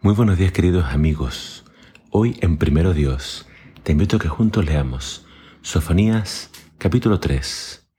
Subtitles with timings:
[0.00, 1.64] Muy buenos días queridos amigos.
[2.12, 3.48] Hoy en Primero Dios
[3.82, 5.26] te invito a que juntos leamos
[5.60, 7.90] Sofonías capítulo 3.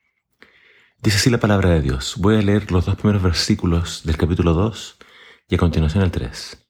[1.01, 2.15] Dice así la palabra de Dios.
[2.17, 4.97] Voy a leer los dos primeros versículos del capítulo 2
[5.49, 6.65] y a continuación el 3.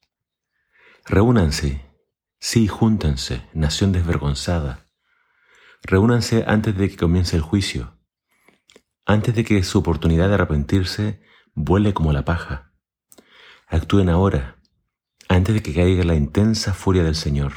[1.05, 1.85] Reúnanse,
[2.39, 4.89] sí, júntanse, nación desvergonzada.
[5.83, 7.99] Reúnanse antes de que comience el juicio,
[9.05, 11.21] antes de que su oportunidad de arrepentirse
[11.53, 12.73] vuele como la paja.
[13.67, 14.58] Actúen ahora
[15.29, 17.53] antes de que caiga la intensa furia del Señor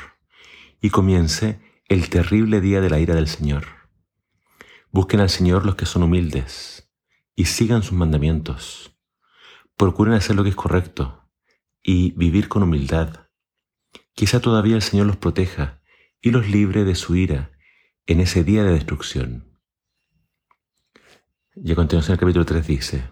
[0.81, 1.59] y comience
[1.89, 3.65] el terrible día de la ira del Señor.
[4.91, 6.93] Busquen al Señor los que son humildes
[7.35, 8.95] y sigan sus mandamientos.
[9.79, 11.31] Procuren hacer lo que es correcto
[11.83, 13.29] y vivir con humildad.
[14.13, 15.81] Quizá todavía el Señor los proteja
[16.21, 17.53] y los libre de su ira
[18.07, 19.59] en ese día de destrucción.
[21.57, 23.11] Y a continuación el capítulo 3 dice,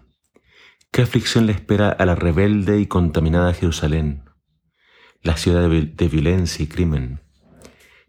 [0.91, 4.30] ¿Qué aflicción le espera a la rebelde y contaminada Jerusalén?
[5.21, 7.21] La ciudad de violencia y crimen.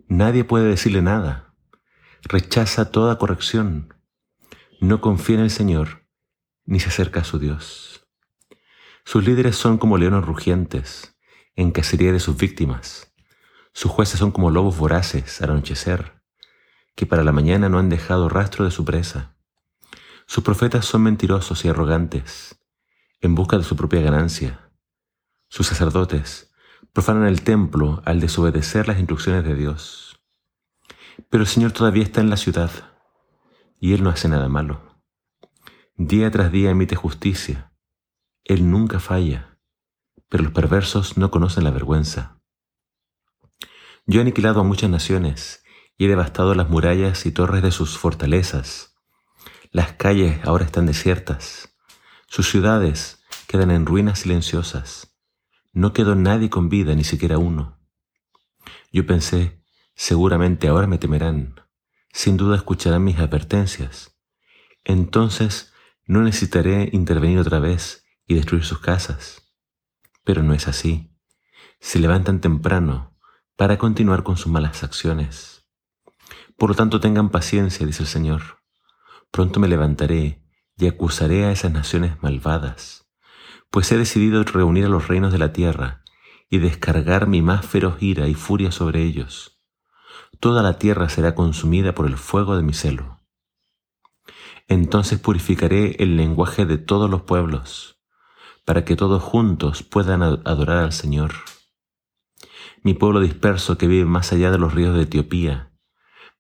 [0.09, 1.55] Nadie puede decirle nada.
[2.23, 3.95] Rechaza toda corrección.
[4.81, 6.03] No confía en el Señor
[6.65, 8.07] ni se acerca a su Dios.
[9.05, 11.17] Sus líderes son como leones rugientes
[11.57, 13.13] en cacería de sus víctimas.
[13.73, 16.23] Sus jueces son como lobos voraces al anochecer,
[16.95, 19.37] que para la mañana no han dejado rastro de su presa.
[20.27, 22.61] Sus profetas son mentirosos y arrogantes,
[23.21, 24.71] en busca de su propia ganancia.
[25.49, 26.52] Sus sacerdotes
[26.93, 30.21] profanan el templo al desobedecer las instrucciones de Dios.
[31.31, 32.71] Pero el Señor todavía está en la ciudad
[33.81, 35.01] y Él no hace nada malo.
[35.97, 37.73] Día tras día emite justicia.
[38.45, 39.59] Él nunca falla,
[40.29, 42.41] pero los perversos no conocen la vergüenza.
[44.07, 45.63] Yo he aniquilado a muchas naciones
[45.97, 48.95] y he devastado las murallas y torres de sus fortalezas.
[49.71, 51.77] Las calles ahora están desiertas.
[52.27, 55.12] Sus ciudades quedan en ruinas silenciosas.
[55.75, 57.79] No quedó nadie con vida, ni siquiera uno.
[58.93, 61.63] Yo pensé, seguramente ahora me temerán,
[62.13, 64.15] sin duda escucharán mis advertencias.
[64.85, 65.73] Entonces
[66.05, 69.51] no necesitaré intervenir otra vez y destruir sus casas.
[70.25, 71.17] Pero no es así.
[71.81, 73.17] Se levantan temprano
[73.57, 75.65] para continuar con sus malas acciones.
[76.59, 78.61] Por lo tanto, tengan paciencia, dice el Señor.
[79.31, 80.45] Pronto me levantaré
[80.77, 83.03] y acusaré a esas naciones malvadas
[83.73, 86.03] pues he decidido reunir a los reinos de la tierra
[86.51, 89.63] y descargar mi más feroz ira y furia sobre ellos.
[90.41, 93.19] Toda la tierra será consumida por el fuego de mi celo.
[94.69, 97.99] Entonces purificaré el lenguaje de todos los pueblos,
[98.67, 101.33] para que todos juntos puedan adorar al Señor.
[102.83, 105.73] Mi pueblo disperso que vive más allá de los ríos de Etiopía,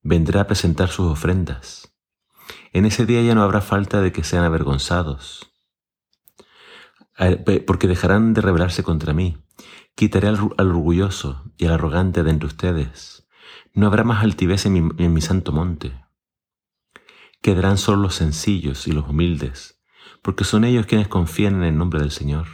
[0.03, 1.97] vendrá a presentar sus ofrendas.
[2.75, 5.52] En ese día ya no habrá falta de que sean avergonzados
[7.67, 9.37] porque dejarán de rebelarse contra mí.
[9.95, 13.29] Quitaré al, orgulloso y al arrogante de entre ustedes.
[13.75, 15.93] No habrá más altivez en mi, en mi santo monte.
[17.41, 19.83] Quedarán solo los sencillos y los humildes,
[20.23, 22.47] porque son ellos quienes confían en el nombre del Señor.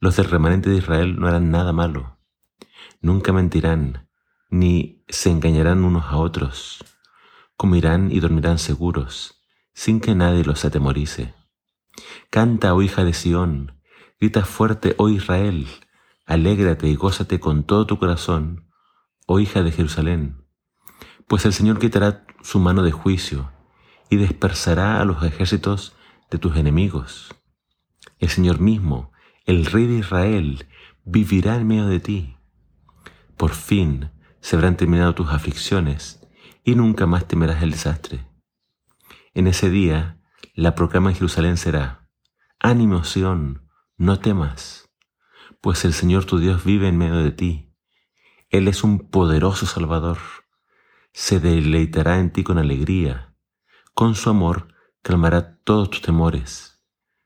[0.00, 2.18] Los del remanente de Israel no harán nada malo.
[3.00, 4.08] Nunca mentirán,
[4.50, 6.84] ni se engañarán unos a otros.
[7.56, 9.42] Comirán y dormirán seguros,
[9.74, 11.34] sin que nadie los atemorice.
[12.30, 13.80] Canta, oh hija de Sión,
[14.20, 15.66] grita fuerte, oh Israel,
[16.26, 18.70] alégrate y gózate con todo tu corazón,
[19.26, 20.44] oh hija de Jerusalén,
[21.26, 23.52] pues el Señor quitará su mano de juicio
[24.08, 25.94] y dispersará a los ejércitos
[26.30, 27.34] de tus enemigos.
[28.18, 29.12] El Señor mismo,
[29.46, 30.66] el Rey de Israel,
[31.04, 32.36] vivirá en medio de ti.
[33.36, 36.26] Por fin se habrán terminado tus aflicciones
[36.64, 38.26] y nunca más temerás el desastre.
[39.34, 40.19] En ese día
[40.54, 42.08] la proclama en Jerusalén será,
[42.58, 44.90] Ánimo, Sión, no temas,
[45.60, 47.74] pues el Señor tu Dios vive en medio de ti.
[48.48, 50.18] Él es un poderoso Salvador.
[51.12, 53.34] Se deleitará en ti con alegría.
[53.94, 56.82] Con su amor calmará todos tus temores.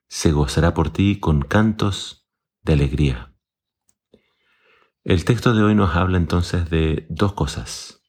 [0.09, 2.29] Se gozará por ti con cantos
[2.62, 3.35] de alegría.
[5.05, 8.03] El texto de hoy nos habla entonces de dos cosas.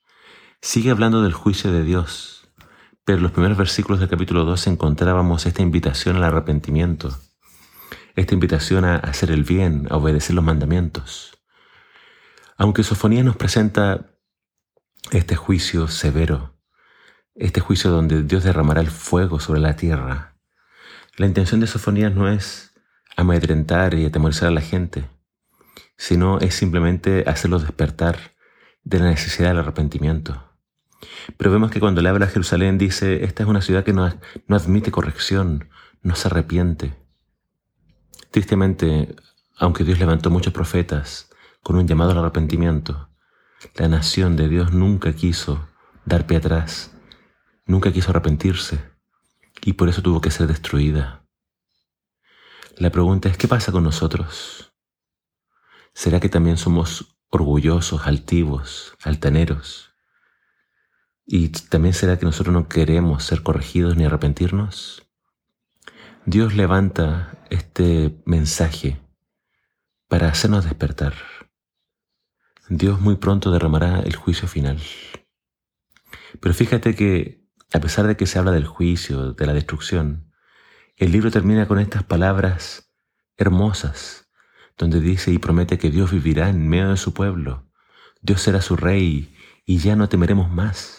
[0.61, 2.34] Sigue hablando del juicio de Dios,
[3.05, 7.15] pero en los primeros versículos del capítulo 2 encontrábamos esta invitación al arrepentimiento,
[8.15, 11.37] esta invitación a hacer el bien, a obedecer los mandamientos.
[12.57, 14.07] Aunque Sofonía nos presenta
[15.11, 16.55] este juicio severo,
[17.35, 20.35] este juicio donde Dios derramará el fuego sobre la tierra,
[21.15, 22.73] la intención de Sofonías no es
[23.15, 25.07] amedrentar y atemorizar a la gente,
[25.95, 28.33] sino es simplemente hacerlos despertar
[28.83, 30.54] de la necesidad del arrepentimiento.
[31.37, 34.11] Pero vemos que cuando le habla a Jerusalén dice, esta es una ciudad que no,
[34.47, 35.69] no admite corrección,
[36.01, 36.95] no se arrepiente.
[38.31, 39.15] Tristemente,
[39.57, 41.29] aunque Dios levantó muchos profetas
[41.63, 43.09] con un llamado al arrepentimiento,
[43.75, 45.67] la nación de Dios nunca quiso
[46.05, 46.91] dar pie atrás,
[47.65, 48.79] nunca quiso arrepentirse
[49.61, 51.25] y por eso tuvo que ser destruida.
[52.77, 54.73] La pregunta es, ¿qué pasa con nosotros?
[55.93, 59.94] ¿Será que también somos orgullosos, altivos, altaneros?
[61.25, 65.07] ¿Y también será que nosotros no queremos ser corregidos ni arrepentirnos?
[66.25, 69.01] Dios levanta este mensaje
[70.07, 71.15] para hacernos despertar.
[72.69, 74.79] Dios muy pronto derramará el juicio final.
[76.39, 77.43] Pero fíjate que,
[77.73, 80.31] a pesar de que se habla del juicio, de la destrucción,
[80.95, 82.93] el libro termina con estas palabras
[83.37, 84.29] hermosas,
[84.77, 87.71] donde dice y promete que Dios vivirá en medio de su pueblo,
[88.21, 89.35] Dios será su rey
[89.65, 90.94] y ya no temeremos más.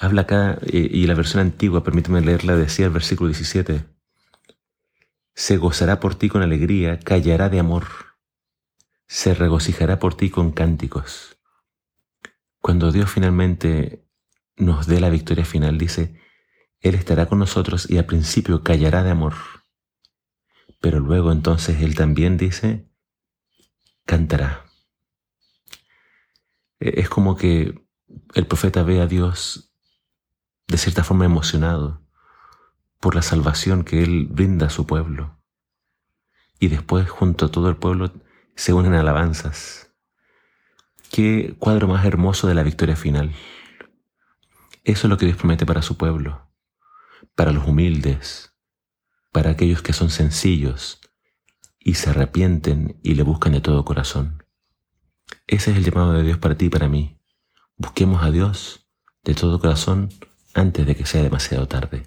[0.00, 3.84] Habla acá, y la versión antigua, permíteme leerla, decía el versículo 17,
[5.34, 7.84] se gozará por ti con alegría, callará de amor,
[9.06, 11.38] se regocijará por ti con cánticos.
[12.60, 14.06] Cuando Dios finalmente
[14.56, 16.18] nos dé la victoria final, dice,
[16.80, 19.34] él estará con nosotros y al principio callará de amor.
[20.80, 22.88] Pero luego entonces Él también dice,
[24.06, 24.64] cantará.
[26.78, 27.86] E, es como que
[28.34, 29.69] el profeta ve a Dios
[30.70, 32.02] de cierta forma emocionado
[33.00, 35.38] por la salvación que Él brinda a su pueblo.
[36.58, 38.12] Y después junto a todo el pueblo
[38.54, 39.92] se unen alabanzas.
[41.10, 43.34] Qué cuadro más hermoso de la victoria final.
[44.84, 46.50] Eso es lo que Dios promete para su pueblo
[47.34, 48.54] para los humildes,
[49.32, 51.00] para aquellos que son sencillos
[51.78, 54.44] y se arrepienten y le buscan de todo corazón.
[55.46, 57.18] Ese es el llamado de Dios para ti y para mí.
[57.76, 58.86] Busquemos a Dios
[59.24, 60.10] de todo corazón
[60.54, 62.06] antes de que sea demasiado tarde.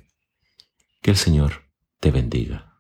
[1.01, 1.63] Que el Señor
[2.00, 2.73] te bendiga.